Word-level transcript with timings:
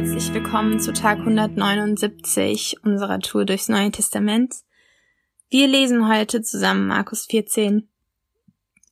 herzlich 0.00 0.32
willkommen 0.32 0.80
zu 0.80 0.94
Tag 0.94 1.18
179 1.18 2.82
unserer 2.84 3.18
Tour 3.18 3.44
durchs 3.44 3.68
Neue 3.68 3.90
Testament. 3.90 4.54
Wir 5.50 5.68
lesen 5.68 6.08
heute 6.08 6.40
zusammen 6.40 6.86
Markus 6.86 7.26
14 7.26 7.86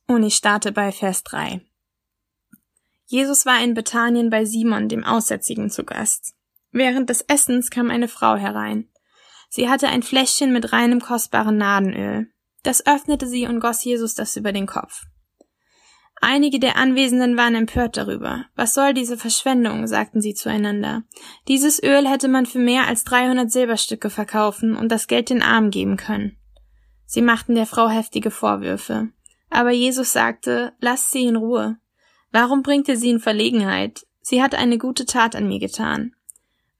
und 0.05 0.21
ich 0.21 0.35
starte 0.35 0.71
bei 0.71 0.91
Vers 0.91 1.23
3. 1.23 1.61
Jesus 3.07 3.47
war 3.47 3.59
in 3.63 3.73
Bethanien 3.73 4.29
bei 4.29 4.45
Simon, 4.45 4.87
dem 4.87 5.03
Aussätzigen, 5.03 5.71
zu 5.71 5.83
Gast. 5.83 6.35
Während 6.71 7.09
des 7.09 7.21
Essens 7.21 7.71
kam 7.71 7.89
eine 7.89 8.07
Frau 8.07 8.35
herein. 8.35 8.87
Sie 9.49 9.67
hatte 9.67 9.87
ein 9.87 10.03
Fläschchen 10.03 10.53
mit 10.53 10.73
reinem 10.73 11.01
kostbaren 11.01 11.57
Nadenöl. 11.57 12.27
Das 12.61 12.85
öffnete 12.85 13.25
sie 13.25 13.47
und 13.47 13.61
goss 13.61 13.83
Jesus 13.83 14.13
das 14.13 14.35
über 14.35 14.51
den 14.51 14.67
Kopf. 14.67 15.05
Einige 16.21 16.59
der 16.59 16.75
Anwesenden 16.75 17.37
waren 17.37 17.55
empört 17.55 17.95
darüber. 17.95 18.45
Was 18.55 18.73
soll 18.73 18.93
diese 18.93 19.17
Verschwendung, 19.17 19.87
sagten 19.87 20.21
sie 20.21 20.33
zueinander. 20.33 21.03
Dieses 21.47 21.81
Öl 21.81 22.07
hätte 22.07 22.27
man 22.27 22.45
für 22.45 22.59
mehr 22.59 22.87
als 22.87 23.05
300 23.05 23.49
Silberstücke 23.51 24.09
verkaufen 24.09 24.75
und 24.75 24.91
das 24.91 25.07
Geld 25.07 25.29
den 25.29 25.41
Armen 25.41 25.71
geben 25.71 25.95
können. 25.95 26.37
Sie 27.05 27.21
machten 27.21 27.55
der 27.55 27.65
Frau 27.65 27.89
heftige 27.89 28.31
Vorwürfe. 28.31 29.09
Aber 29.49 29.71
Jesus 29.71 30.11
sagte, 30.11 30.73
lasst 30.79 31.11
sie 31.11 31.25
in 31.25 31.37
Ruhe. 31.37 31.77
Warum 32.31 32.61
bringt 32.61 32.87
ihr 32.87 32.97
sie 32.97 33.09
in 33.09 33.19
Verlegenheit? 33.19 34.05
Sie 34.21 34.43
hat 34.43 34.53
eine 34.53 34.77
gute 34.77 35.05
Tat 35.05 35.35
an 35.35 35.47
mir 35.47 35.59
getan. 35.59 36.13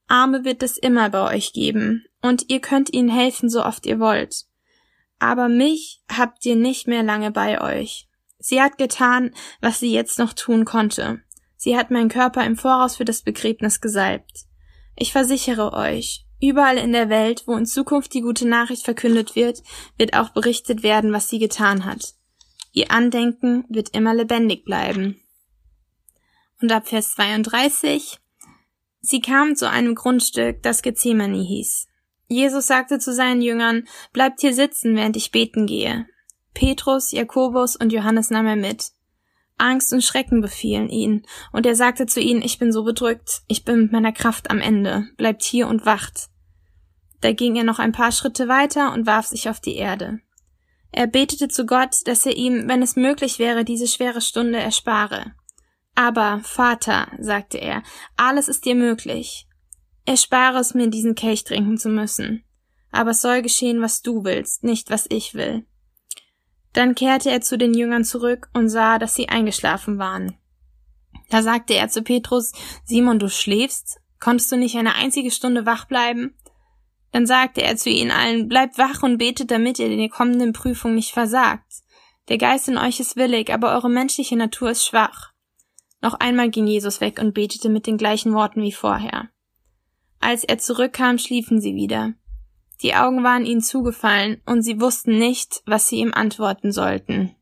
Arme 0.08 0.44
wird 0.44 0.62
es 0.64 0.78
immer 0.78 1.10
bei 1.10 1.36
euch 1.36 1.54
geben, 1.54 2.06
und 2.22 2.50
ihr 2.50 2.60
könnt 2.60 2.94
ihnen 2.94 3.10
helfen, 3.10 3.50
so 3.50 3.64
oft 3.64 3.86
ihr 3.86 4.00
wollt. 4.00 4.46
Aber 5.20 5.50
mich 5.50 6.02
habt 6.12 6.46
ihr 6.46 6.56
nicht 6.56 6.88
mehr 6.88 7.04
lange 7.04 7.32
bei 7.32 7.62
euch. 7.62 8.09
Sie 8.40 8.62
hat 8.62 8.78
getan, 8.78 9.32
was 9.62 9.80
sie 9.80 9.92
jetzt 9.92 10.18
noch 10.18 10.34
tun 10.34 10.66
konnte. 10.66 11.22
Sie 11.58 11.78
hat 11.78 11.92
meinen 11.92 12.10
Körper 12.10 12.46
im 12.46 12.56
Voraus 12.56 12.96
für 12.96 13.06
das 13.06 13.22
Begräbnis 13.22 13.82
gesalbt. 13.82 14.46
Ich 14.96 15.12
versichere 15.12 15.74
euch, 15.74 16.26
überall 16.42 16.78
in 16.78 16.94
der 16.94 17.10
Welt, 17.10 17.44
wo 17.46 17.56
in 17.56 17.66
Zukunft 17.66 18.14
die 18.14 18.22
gute 18.22 18.48
Nachricht 18.48 18.86
verkündet 18.86 19.36
wird, 19.36 19.62
wird 19.98 20.14
auch 20.14 20.30
berichtet 20.30 20.84
werden, 20.84 21.12
was 21.12 21.30
sie 21.30 21.40
getan 21.40 21.84
hat. 21.84 22.16
Ihr 22.72 22.92
Andenken 22.92 23.66
wird 23.68 23.90
immer 23.96 24.14
lebendig 24.14 24.64
bleiben. 24.64 25.22
Und 26.62 26.72
ab 26.72 26.88
Vers 26.88 27.16
32 27.16 28.20
Sie 29.02 29.22
kamen 29.22 29.56
zu 29.56 29.70
einem 29.70 29.96
Grundstück, 29.96 30.62
das 30.62 30.82
Gethsemane 30.82 31.42
hieß. 31.42 31.88
Jesus 32.28 32.68
sagte 32.68 33.00
zu 33.00 33.14
seinen 33.14 33.42
Jüngern, 33.42 33.88
bleibt 34.14 34.42
hier 34.42 34.54
sitzen, 34.54 34.96
während 34.96 35.16
ich 35.16 35.32
beten 35.32 35.66
gehe. 35.66 36.06
Petrus, 36.60 37.14
Jakobus 37.14 37.78
und 37.78 37.94
Johannes 37.94 38.32
nahm 38.32 38.46
er 38.46 38.58
mit. 38.58 38.92
Angst 39.58 39.94
und 39.94 40.04
Schrecken 40.04 40.42
befielen 40.42 40.90
ihn, 40.90 41.26
und 41.54 41.66
er 41.66 41.74
sagte 41.74 42.06
zu 42.06 42.20
ihnen, 42.20 42.42
ich 42.42 42.60
bin 42.60 42.74
so 42.74 42.84
bedrückt, 42.84 43.44
ich 43.48 43.64
bin 43.64 43.84
mit 43.84 43.94
meiner 43.94 44.12
Kraft 44.12 44.52
am 44.52 44.60
Ende, 44.60 45.08
bleibt 45.16 45.42
hier 45.42 45.70
und 45.70 45.86
wacht. 45.86 46.28
Da 47.22 47.32
ging 47.32 47.56
er 47.56 47.64
noch 47.64 47.80
ein 47.80 47.94
paar 47.94 48.12
Schritte 48.12 48.50
weiter 48.50 48.92
und 48.94 49.08
warf 49.08 49.28
sich 49.28 49.48
auf 49.48 49.62
die 49.62 49.78
Erde. 49.78 50.20
Er 50.92 51.08
betete 51.08 51.48
zu 51.48 51.66
Gott, 51.66 51.96
dass 52.04 52.26
er 52.26 52.36
ihm, 52.36 52.68
wenn 52.68 52.82
es 52.82 52.98
möglich 52.98 53.40
wäre, 53.40 53.64
diese 53.64 53.88
schwere 53.88 54.20
Stunde 54.20 54.60
erspare. 54.60 55.32
Aber, 55.96 56.42
Vater, 56.44 57.08
sagte 57.20 57.58
er, 57.58 57.84
alles 58.18 58.50
ist 58.50 58.66
dir 58.66 58.76
möglich. 58.76 59.48
Erspare 60.06 60.60
es 60.60 60.74
mir, 60.74 60.90
diesen 60.90 61.16
Kelch 61.16 61.46
trinken 61.46 61.78
zu 61.78 61.88
müssen. 61.88 62.44
Aber 62.92 63.12
es 63.12 63.22
soll 63.22 63.44
geschehen, 63.44 63.82
was 63.82 64.02
du 64.02 64.26
willst, 64.26 64.66
nicht 64.66 64.90
was 64.90 65.06
ich 65.08 65.36
will. 65.36 65.66
Dann 66.80 66.96
kehrte 66.96 67.30
er 67.30 67.42
zu 67.42 67.58
den 67.58 67.74
Jüngern 67.74 68.06
zurück 68.06 68.48
und 68.54 68.70
sah, 68.70 69.00
dass 69.00 69.14
sie 69.14 69.28
eingeschlafen 69.28 69.98
waren. 69.98 70.38
Da 71.30 71.42
sagte 71.42 71.74
er 71.74 71.90
zu 71.90 72.04
Petrus, 72.04 72.54
Simon, 72.86 73.20
du 73.20 73.28
schläfst? 73.28 74.00
Konntest 74.22 74.50
du 74.50 74.56
nicht 74.56 74.78
eine 74.78 74.96
einzige 74.96 75.30
Stunde 75.30 75.66
wach 75.66 75.84
bleiben? 75.90 76.38
Dann 77.12 77.28
sagte 77.28 77.62
er 77.62 77.76
zu 77.76 77.90
ihnen 77.90 78.12
allen, 78.12 78.48
bleibt 78.48 78.78
wach 78.78 79.04
und 79.04 79.18
betet, 79.18 79.52
damit 79.52 79.78
ihr 79.78 79.90
der 79.94 80.08
kommenden 80.08 80.54
Prüfung 80.54 80.96
nicht 80.96 81.12
versagt. 81.12 81.70
Der 82.30 82.38
Geist 82.38 82.70
in 82.70 82.78
euch 82.78 83.02
ist 83.02 83.18
willig, 83.18 83.54
aber 83.54 83.74
eure 83.74 83.90
menschliche 83.90 84.38
Natur 84.38 84.70
ist 84.70 84.86
schwach. 84.86 85.34
Noch 86.02 86.14
einmal 86.14 86.50
ging 86.50 86.66
Jesus 86.66 87.02
weg 87.02 87.20
und 87.20 87.34
betete 87.34 87.68
mit 87.68 87.88
den 87.88 87.98
gleichen 87.98 88.32
Worten 88.32 88.62
wie 88.62 88.72
vorher. 88.72 89.28
Als 90.22 90.46
er 90.46 90.60
zurückkam, 90.60 91.18
schliefen 91.18 91.60
sie 91.60 91.76
wieder. 91.76 92.14
Die 92.82 92.96
Augen 92.96 93.24
waren 93.24 93.46
ihnen 93.46 93.62
zugefallen 93.62 94.42
und 94.46 94.62
sie 94.62 94.80
wussten 94.80 95.18
nicht, 95.18 95.62
was 95.66 95.88
sie 95.88 95.98
ihm 95.98 96.14
antworten 96.14 96.72
sollten. 96.72 97.36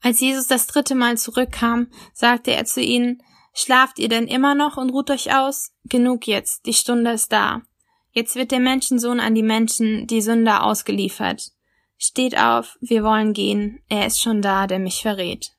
Als 0.00 0.20
Jesus 0.20 0.48
das 0.48 0.66
dritte 0.66 0.96
Mal 0.96 1.16
zurückkam, 1.16 1.86
sagte 2.12 2.52
er 2.52 2.64
zu 2.64 2.80
ihnen, 2.80 3.22
Schlaft 3.54 3.98
ihr 3.98 4.08
denn 4.08 4.26
immer 4.26 4.54
noch 4.54 4.78
und 4.78 4.90
ruht 4.90 5.10
euch 5.10 5.34
aus? 5.34 5.72
Genug 5.84 6.26
jetzt, 6.26 6.64
die 6.66 6.72
Stunde 6.72 7.12
ist 7.12 7.32
da. 7.32 7.62
Jetzt 8.10 8.34
wird 8.34 8.50
der 8.50 8.60
Menschensohn 8.60 9.20
an 9.20 9.34
die 9.34 9.42
Menschen, 9.42 10.06
die 10.06 10.22
Sünder, 10.22 10.64
ausgeliefert. 10.64 11.52
Steht 11.98 12.36
auf, 12.36 12.78
wir 12.80 13.04
wollen 13.04 13.32
gehen, 13.32 13.80
er 13.88 14.06
ist 14.06 14.20
schon 14.20 14.42
da, 14.42 14.66
der 14.66 14.78
mich 14.78 15.02
verrät. 15.02 15.52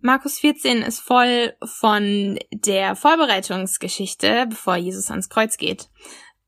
Markus 0.00 0.38
14 0.38 0.82
ist 0.82 1.00
voll 1.00 1.54
von 1.64 2.38
der 2.52 2.94
Vorbereitungsgeschichte, 2.94 4.46
bevor 4.48 4.76
Jesus 4.76 5.10
ans 5.10 5.28
Kreuz 5.28 5.56
geht. 5.56 5.88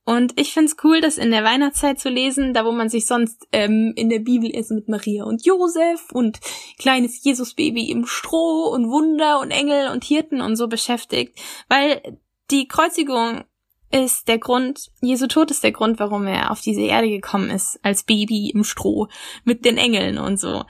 Und 0.09 0.41
ich 0.41 0.55
find's 0.55 0.77
cool, 0.85 1.03
das 1.03 1.19
in 1.19 1.31
der 1.31 1.45
Weihnachtszeit 1.45 2.01
zu 2.01 2.09
lesen, 2.09 2.55
da 2.55 2.65
wo 2.65 2.73
man 2.73 2.89
sich 2.89 3.05
sonst 3.05 3.47
ähm, 3.53 3.93
in 3.95 4.09
der 4.09 4.21
Bibel 4.21 4.49
ist 4.49 4.71
mit 4.71 4.89
Maria 4.89 5.25
und 5.25 5.45
Josef 5.45 6.11
und 6.13 6.41
kleines 6.79 7.23
Jesusbaby 7.25 7.91
im 7.91 8.07
Stroh 8.07 8.71
und 8.73 8.89
Wunder 8.89 9.39
und 9.39 9.51
Engel 9.51 9.91
und 9.91 10.05
Hirten 10.05 10.41
und 10.41 10.57
so 10.57 10.67
beschäftigt, 10.67 11.39
weil 11.69 12.19
die 12.51 12.67
Kreuzigung 12.69 13.45
ist 13.91 14.29
der 14.29 14.39
Grund, 14.39 14.89
Jesu 15.03 15.27
Tod 15.27 15.51
ist 15.51 15.63
der 15.63 15.73
Grund, 15.73 15.99
warum 15.99 16.27
er 16.27 16.53
auf 16.53 16.63
diese 16.63 16.81
Erde 16.81 17.11
gekommen 17.11 17.51
ist, 17.51 17.79
als 17.83 18.03
Baby 18.03 18.49
im 18.49 18.65
Stroh 18.65 19.09
mit 19.45 19.67
den 19.67 19.77
Engeln 19.77 20.17
und 20.17 20.41
so. 20.41 20.65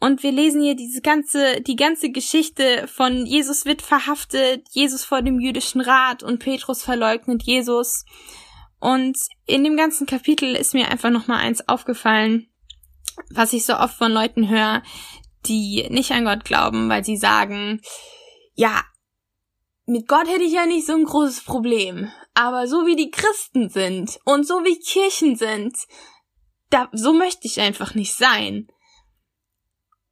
Und 0.00 0.22
wir 0.22 0.32
lesen 0.32 0.62
hier 0.62 0.76
diese 0.76 1.02
ganze, 1.02 1.60
die 1.60 1.76
ganze 1.76 2.08
Geschichte 2.08 2.88
von 2.88 3.26
Jesus 3.26 3.66
wird 3.66 3.82
verhaftet, 3.82 4.66
Jesus 4.70 5.04
vor 5.04 5.20
dem 5.20 5.40
jüdischen 5.40 5.82
Rat 5.82 6.22
und 6.22 6.38
Petrus 6.38 6.82
verleugnet 6.82 7.42
Jesus. 7.42 8.06
Und 8.78 9.16
in 9.46 9.64
dem 9.64 9.76
ganzen 9.76 10.06
Kapitel 10.06 10.54
ist 10.54 10.74
mir 10.74 10.88
einfach 10.90 11.10
noch 11.10 11.26
mal 11.26 11.38
eins 11.38 11.66
aufgefallen, 11.68 12.48
was 13.30 13.52
ich 13.52 13.64
so 13.64 13.74
oft 13.74 13.96
von 13.96 14.12
Leuten 14.12 14.48
höre, 14.48 14.82
die 15.46 15.86
nicht 15.90 16.12
an 16.12 16.24
Gott 16.24 16.44
glauben, 16.44 16.88
weil 16.88 17.04
sie 17.04 17.16
sagen, 17.16 17.80
ja, 18.54 18.84
mit 19.86 20.08
Gott 20.08 20.28
hätte 20.28 20.42
ich 20.42 20.52
ja 20.52 20.66
nicht 20.66 20.86
so 20.86 20.94
ein 20.94 21.04
großes 21.04 21.44
Problem. 21.44 22.10
Aber 22.34 22.66
so 22.66 22.86
wie 22.86 22.96
die 22.96 23.10
Christen 23.10 23.70
sind 23.70 24.18
und 24.24 24.46
so 24.46 24.64
wie 24.64 24.78
Kirchen 24.78 25.36
sind, 25.36 25.76
da, 26.70 26.88
so 26.92 27.12
möchte 27.12 27.46
ich 27.46 27.60
einfach 27.60 27.94
nicht 27.94 28.14
sein. 28.14 28.68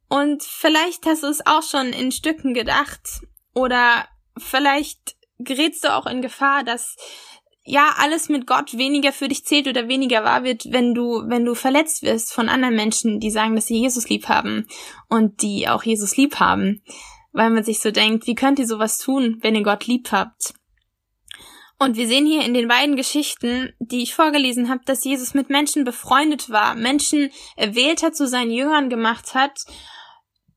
Und 0.07 0.43
vielleicht 0.43 1.05
hast 1.05 1.23
du 1.23 1.27
es 1.27 1.45
auch 1.45 1.63
schon 1.63 1.87
in 1.87 2.11
Stücken 2.11 2.53
gedacht. 2.53 3.21
Oder 3.53 4.07
vielleicht 4.37 5.15
gerätst 5.39 5.83
du 5.83 5.93
auch 5.93 6.05
in 6.05 6.21
Gefahr, 6.21 6.63
dass 6.63 6.95
ja, 7.67 7.95
alles 7.97 8.29
mit 8.29 8.45
Gott 8.45 8.77
weniger 8.77 9.11
für 9.11 9.27
dich 9.27 9.43
zählt 9.43 9.67
oder 9.67 9.87
weniger 9.87 10.23
wahr 10.23 10.43
wird, 10.43 10.71
wenn 10.71 10.93
du, 10.93 11.23
wenn 11.25 11.45
du 11.45 11.55
verletzt 11.55 12.03
wirst 12.03 12.31
von 12.31 12.47
anderen 12.47 12.75
Menschen, 12.75 13.19
die 13.19 13.31
sagen, 13.31 13.55
dass 13.55 13.65
sie 13.65 13.79
Jesus 13.79 14.07
lieb 14.07 14.29
haben 14.29 14.67
und 15.09 15.41
die 15.41 15.67
auch 15.67 15.83
Jesus 15.83 16.15
lieb 16.15 16.39
haben. 16.39 16.83
Weil 17.31 17.49
man 17.49 17.63
sich 17.63 17.81
so 17.81 17.89
denkt, 17.89 18.27
wie 18.27 18.35
könnt 18.35 18.59
ihr 18.59 18.67
sowas 18.67 18.99
tun, 18.99 19.39
wenn 19.41 19.55
ihr 19.55 19.63
Gott 19.63 19.87
lieb 19.87 20.11
habt? 20.11 20.53
Und 21.77 21.97
wir 21.97 22.07
sehen 22.07 22.25
hier 22.25 22.45
in 22.45 22.53
den 22.53 22.67
beiden 22.67 22.95
Geschichten, 22.95 23.73
die 23.79 24.03
ich 24.03 24.13
vorgelesen 24.13 24.69
habe, 24.69 24.81
dass 24.85 25.03
Jesus 25.03 25.33
mit 25.33 25.49
Menschen 25.49 25.83
befreundet 25.83 26.49
war, 26.49 26.75
Menschen 26.75 27.31
erwählt 27.57 28.03
hat, 28.03 28.15
zu 28.15 28.27
seinen 28.27 28.51
Jüngern 28.51 28.89
gemacht 28.89 29.33
hat, 29.33 29.65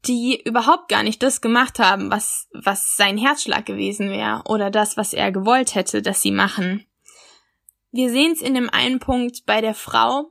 die 0.07 0.41
überhaupt 0.45 0.89
gar 0.89 1.03
nicht 1.03 1.23
das 1.23 1.41
gemacht 1.41 1.81
haben, 1.81 2.11
was, 2.11 2.49
was 2.53 2.95
sein 2.95 3.19
Herzschlag 3.19 3.67
gewesen 3.67 4.11
wäre 4.11 4.43
oder 4.45 4.71
das, 4.71 4.97
was 4.97 5.13
er 5.13 5.33
gewollt 5.33 5.75
hätte, 5.75 6.03
dass 6.03 6.23
sie 6.23 6.31
machen. 6.31 6.87
Wir 7.91 8.11
sehen 8.11 8.33
es 8.33 8.43
in 8.43 8.55
dem 8.55 8.69
einen 8.71 8.99
Punkt 8.99 9.47
bei 9.47 9.61
der 9.61 9.75
Frau 9.75 10.31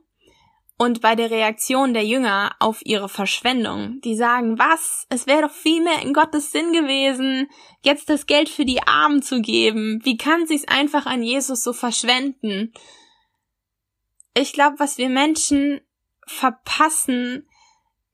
und 0.78 1.00
bei 1.00 1.16
der 1.16 1.30
Reaktion 1.30 1.92
der 1.92 2.04
Jünger 2.04 2.54
auf 2.60 2.80
ihre 2.84 3.08
Verschwendung. 3.08 4.00
Die 4.02 4.14
sagen, 4.14 4.58
was? 4.58 5.06
Es 5.08 5.26
wäre 5.26 5.42
doch 5.42 5.50
viel 5.50 5.82
mehr 5.82 6.00
in 6.02 6.14
Gottes 6.14 6.52
Sinn 6.52 6.72
gewesen, 6.72 7.48
jetzt 7.82 8.08
das 8.08 8.26
Geld 8.26 8.48
für 8.48 8.64
die 8.64 8.82
Armen 8.86 9.20
zu 9.20 9.40
geben. 9.40 10.00
Wie 10.04 10.16
kann 10.16 10.46
sie's 10.46 10.68
einfach 10.68 11.06
an 11.06 11.22
Jesus 11.22 11.64
so 11.64 11.72
verschwenden? 11.72 12.72
Ich 14.34 14.52
glaube, 14.52 14.78
was 14.78 14.98
wir 14.98 15.08
Menschen 15.08 15.80
verpassen, 16.26 17.48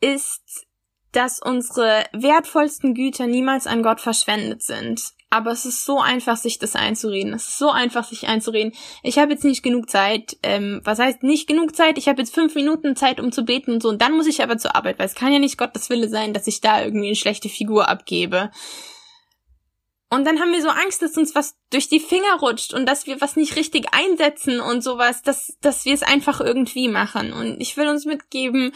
ist, 0.00 0.66
dass 1.12 1.40
unsere 1.40 2.04
wertvollsten 2.12 2.94
Güter 2.94 3.26
niemals 3.26 3.66
an 3.66 3.82
Gott 3.82 4.00
verschwendet 4.00 4.62
sind. 4.62 5.02
Aber 5.34 5.50
es 5.50 5.64
ist 5.64 5.84
so 5.84 5.98
einfach, 5.98 6.36
sich 6.36 6.60
das 6.60 6.76
einzureden. 6.76 7.34
Es 7.34 7.48
ist 7.48 7.58
so 7.58 7.68
einfach, 7.68 8.04
sich 8.04 8.28
einzureden. 8.28 8.72
Ich 9.02 9.18
habe 9.18 9.32
jetzt 9.32 9.42
nicht 9.42 9.64
genug 9.64 9.90
Zeit. 9.90 10.36
Ähm, 10.44 10.80
was 10.84 11.00
heißt 11.00 11.24
nicht 11.24 11.48
genug 11.48 11.74
Zeit? 11.74 11.98
Ich 11.98 12.06
habe 12.06 12.20
jetzt 12.20 12.32
fünf 12.32 12.54
Minuten 12.54 12.94
Zeit, 12.94 13.18
um 13.18 13.32
zu 13.32 13.42
beten 13.42 13.72
und 13.72 13.82
so. 13.82 13.88
Und 13.88 14.00
dann 14.00 14.12
muss 14.12 14.28
ich 14.28 14.44
aber 14.44 14.58
zur 14.58 14.76
Arbeit, 14.76 15.00
weil 15.00 15.06
es 15.06 15.16
kann 15.16 15.32
ja 15.32 15.40
nicht 15.40 15.58
Gottes 15.58 15.90
Wille 15.90 16.08
sein, 16.08 16.34
dass 16.34 16.46
ich 16.46 16.60
da 16.60 16.84
irgendwie 16.84 17.08
eine 17.08 17.16
schlechte 17.16 17.48
Figur 17.48 17.88
abgebe. 17.88 18.52
Und 20.08 20.24
dann 20.24 20.38
haben 20.38 20.52
wir 20.52 20.62
so 20.62 20.68
Angst, 20.68 21.02
dass 21.02 21.16
uns 21.16 21.34
was 21.34 21.56
durch 21.70 21.88
die 21.88 21.98
Finger 21.98 22.38
rutscht 22.40 22.72
und 22.72 22.86
dass 22.86 23.08
wir 23.08 23.20
was 23.20 23.34
nicht 23.34 23.56
richtig 23.56 23.88
einsetzen 23.90 24.60
und 24.60 24.84
sowas, 24.84 25.22
dass, 25.22 25.56
dass 25.62 25.84
wir 25.84 25.94
es 25.94 26.04
einfach 26.04 26.40
irgendwie 26.40 26.86
machen. 26.86 27.32
Und 27.32 27.60
ich 27.60 27.76
will 27.76 27.88
uns 27.88 28.04
mitgeben, 28.04 28.72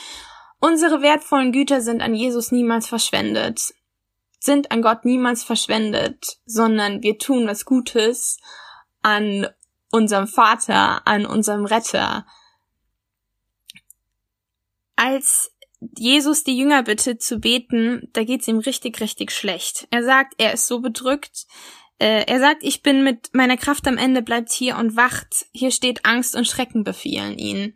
unsere 0.58 1.02
wertvollen 1.02 1.52
Güter 1.52 1.82
sind 1.82 2.02
an 2.02 2.16
Jesus 2.16 2.50
niemals 2.50 2.88
verschwendet, 2.88 3.60
sind 4.38 4.70
an 4.70 4.82
Gott 4.82 5.04
niemals 5.04 5.42
verschwendet, 5.42 6.38
sondern 6.46 7.02
wir 7.02 7.18
tun 7.18 7.46
was 7.46 7.64
Gutes 7.64 8.38
an 9.02 9.46
unserem 9.90 10.26
Vater, 10.26 11.06
an 11.06 11.26
unserem 11.26 11.64
Retter. 11.64 12.26
Als 14.96 15.52
Jesus 15.80 16.44
die 16.44 16.58
Jünger 16.58 16.82
bittet 16.82 17.22
zu 17.22 17.38
beten, 17.38 18.08
da 18.12 18.24
geht's 18.24 18.48
ihm 18.48 18.58
richtig, 18.58 19.00
richtig 19.00 19.30
schlecht. 19.30 19.86
Er 19.90 20.02
sagt, 20.02 20.34
er 20.38 20.52
ist 20.52 20.66
so 20.66 20.80
bedrückt. 20.80 21.46
Äh, 21.98 22.24
er 22.26 22.40
sagt, 22.40 22.62
ich 22.62 22.82
bin 22.82 23.04
mit 23.04 23.30
meiner 23.32 23.56
Kraft 23.56 23.86
am 23.86 23.96
Ende, 23.96 24.22
bleibt 24.22 24.52
hier 24.52 24.76
und 24.76 24.96
wacht. 24.96 25.46
Hier 25.52 25.70
steht 25.70 26.04
Angst 26.04 26.34
und 26.34 26.46
Schrecken 26.46 26.84
befehlen 26.84 27.38
ihn. 27.38 27.74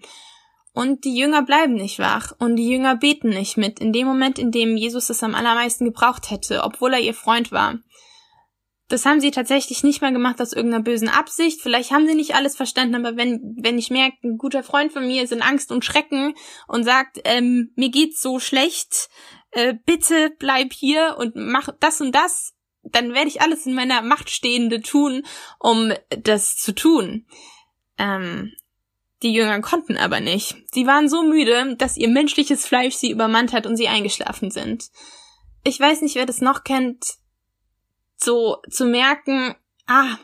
Und 0.74 1.04
die 1.04 1.14
Jünger 1.14 1.42
bleiben 1.42 1.74
nicht 1.74 1.98
wach 1.98 2.32
und 2.38 2.56
die 2.56 2.68
Jünger 2.68 2.96
beten 2.96 3.28
nicht 3.28 3.58
mit 3.58 3.78
in 3.78 3.92
dem 3.92 4.06
Moment, 4.06 4.38
in 4.38 4.50
dem 4.50 4.76
Jesus 4.76 5.10
es 5.10 5.22
am 5.22 5.34
allermeisten 5.34 5.84
gebraucht 5.84 6.30
hätte, 6.30 6.62
obwohl 6.64 6.94
er 6.94 7.00
ihr 7.00 7.14
Freund 7.14 7.52
war. 7.52 7.78
Das 8.88 9.06
haben 9.06 9.20
sie 9.20 9.30
tatsächlich 9.30 9.84
nicht 9.84 10.02
mal 10.02 10.12
gemacht 10.12 10.40
aus 10.40 10.52
irgendeiner 10.52 10.82
bösen 10.82 11.08
Absicht. 11.08 11.60
Vielleicht 11.62 11.92
haben 11.92 12.06
sie 12.06 12.14
nicht 12.14 12.34
alles 12.34 12.56
verstanden, 12.56 12.94
aber 12.94 13.16
wenn, 13.16 13.56
wenn 13.58 13.78
ich 13.78 13.90
merke, 13.90 14.16
ein 14.22 14.38
guter 14.38 14.62
Freund 14.62 14.92
von 14.92 15.06
mir 15.06 15.22
ist 15.22 15.32
in 15.32 15.40
Angst 15.42 15.72
und 15.72 15.84
Schrecken 15.84 16.34
und 16.68 16.84
sagt, 16.84 17.20
ähm, 17.24 17.72
mir 17.74 17.90
geht's 17.90 18.20
so 18.20 18.38
schlecht, 18.38 19.08
äh, 19.50 19.74
bitte 19.86 20.30
bleib 20.38 20.72
hier 20.72 21.16
und 21.18 21.36
mach 21.36 21.68
das 21.80 22.00
und 22.00 22.14
das, 22.14 22.54
dann 22.82 23.14
werde 23.14 23.28
ich 23.28 23.40
alles 23.40 23.66
in 23.66 23.74
meiner 23.74 24.02
Macht 24.02 24.30
Stehende 24.30 24.82
tun, 24.82 25.22
um 25.58 25.92
das 26.10 26.56
zu 26.56 26.74
tun. 26.74 27.26
Ähm, 27.98 28.52
die 29.22 29.32
Jünger 29.32 29.60
konnten 29.60 29.96
aber 29.96 30.20
nicht. 30.20 30.56
Sie 30.72 30.86
waren 30.86 31.08
so 31.08 31.22
müde, 31.22 31.76
dass 31.76 31.96
ihr 31.96 32.08
menschliches 32.08 32.66
Fleisch 32.66 32.94
sie 32.94 33.10
übermannt 33.10 33.52
hat 33.52 33.66
und 33.66 33.76
sie 33.76 33.88
eingeschlafen 33.88 34.50
sind. 34.50 34.90
Ich 35.64 35.78
weiß 35.78 36.02
nicht, 36.02 36.16
wer 36.16 36.26
das 36.26 36.40
noch 36.40 36.64
kennt 36.64 37.16
so 38.22 38.58
zu 38.70 38.86
merken, 38.86 39.54
ah, 39.86 40.16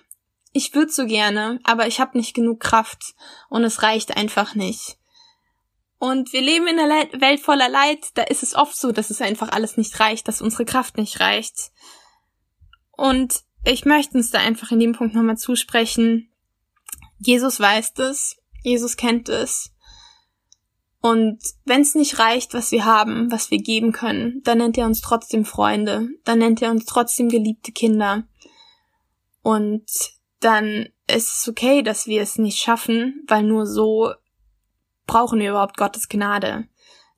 ich 0.53 0.75
würde 0.75 0.91
so 0.91 1.07
gerne, 1.07 1.61
aber 1.65 1.87
ich 1.87 2.01
habe 2.01 2.17
nicht 2.17 2.35
genug 2.35 2.61
Kraft 2.61 3.15
und 3.49 3.65
es 3.65 3.83
reicht 3.83 4.17
einfach 4.17 4.55
nicht. 4.55 4.99
Und 5.99 6.33
wir 6.33 6.41
leben 6.41 6.69
in 6.69 6.79
einer 6.79 7.21
Welt 7.21 7.41
voller 7.41 7.69
Leid, 7.69 8.07
da 8.15 8.23
ist 8.23 8.43
es 8.43 8.55
oft 8.55 8.77
so, 8.77 8.93
dass 8.93 9.11
es 9.11 9.21
einfach 9.21 9.51
alles 9.51 9.77
nicht 9.77 9.99
reicht, 9.99 10.29
dass 10.29 10.41
unsere 10.41 10.65
Kraft 10.65 10.97
nicht 10.97 11.19
reicht. 11.21 11.73
Und 12.93 13.43
ich 13.65 13.85
möchte 13.85 14.17
uns 14.17 14.31
da 14.31 14.39
einfach 14.39 14.71
in 14.71 14.79
dem 14.79 14.93
Punkt 14.93 15.15
nochmal 15.15 15.37
zusprechen. 15.37 16.33
Jesus 17.19 17.59
weiß 17.59 17.95
es, 17.99 18.37
Jesus 18.63 18.97
kennt 18.97 19.29
es. 19.29 19.73
Und 21.01 21.39
wenn 21.65 21.83
es 21.83 21.95
nicht 21.95 22.19
reicht, 22.19 22.55
was 22.55 22.73
wir 22.73 22.85
haben, 22.85 23.31
was 23.31 23.51
wir 23.51 23.59
geben 23.59 23.93
können, 23.93 24.43
dann 24.45 24.59
nennt 24.59 24.77
er 24.77 24.87
uns 24.87 25.01
trotzdem 25.01 25.45
Freunde, 25.45 26.09
dann 26.25 26.41
nennt 26.41 26.61
er 26.61 26.71
uns 26.71 26.87
trotzdem 26.87 27.29
geliebte 27.29 27.71
Kinder. 27.71 28.25
Und 29.43 29.87
dann 30.41 30.89
ist 31.07 31.41
es 31.41 31.49
okay, 31.49 31.83
dass 31.83 32.07
wir 32.07 32.21
es 32.21 32.37
nicht 32.39 32.59
schaffen, 32.59 33.25
weil 33.29 33.45
nur 33.45 33.67
so 33.67 34.13
brauchen 35.07 35.41
wir 35.41 35.51
überhaupt 35.51 35.77
Gottes 35.77 36.09
Gnade. 36.09 36.69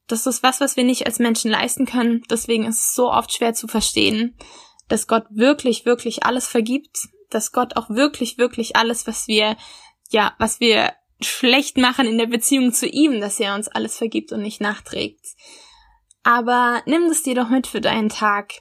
Das 0.07 0.27
ist 0.27 0.43
was, 0.43 0.61
was 0.61 0.77
wir 0.77 0.85
nicht 0.85 1.07
als 1.07 1.19
Menschen 1.19 1.51
leisten 1.51 1.87
können. 1.87 2.23
Deswegen 2.31 2.65
ist 2.65 2.79
es 2.79 2.95
so 2.95 3.11
oft 3.11 3.33
schwer 3.33 3.55
zu 3.55 3.67
verstehen, 3.67 4.37
dass 4.89 5.07
Gott 5.07 5.25
wirklich, 5.31 5.87
wirklich 5.87 6.25
alles 6.25 6.47
vergibt, 6.47 7.09
dass 7.31 7.53
Gott 7.53 7.77
auch 7.77 7.91
wirklich, 7.91 8.37
wirklich 8.37 8.77
alles, 8.77 9.07
was 9.07 9.29
wir, 9.29 9.57
ja, 10.11 10.35
was 10.39 10.61
wir 10.61 10.93
schlecht 11.22 11.76
machen 11.76 12.06
in 12.06 12.19
der 12.19 12.26
Beziehung 12.26 12.72
zu 12.72 12.87
ihm, 12.87 13.20
dass 13.20 13.40
er 13.40 13.55
uns 13.55 13.69
alles 13.69 13.96
vergibt 13.96 14.32
und 14.32 14.43
nicht 14.43 14.61
nachträgt. 14.61 15.25
Aber 16.22 16.82
nimm 16.87 17.08
das 17.08 17.22
dir 17.22 17.34
doch 17.34 17.49
mit 17.49 17.67
für 17.67 17.81
deinen 17.81 18.08
Tag. 18.08 18.55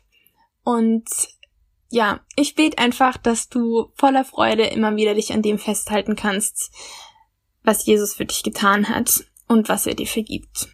Und 0.64 1.08
ja, 1.90 2.20
ich 2.36 2.56
bete 2.56 2.78
einfach, 2.78 3.18
dass 3.18 3.50
du 3.50 3.92
voller 3.96 4.26
Freude 4.26 4.66
immer 4.68 4.96
wieder 4.96 5.16
dich 5.16 5.34
an 5.34 5.42
dem 5.42 5.58
festhalten 5.58 6.16
kannst, 6.16 6.72
was 7.64 7.86
Jesus 7.86 8.14
für 8.14 8.26
dich 8.26 8.44
getan 8.44 8.90
hat 8.90 9.24
und 9.48 9.70
was 9.70 9.88
er 9.88 9.96
dir 9.96 10.08
vergibt. 10.08 10.68